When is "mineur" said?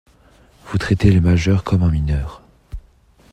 1.91-2.41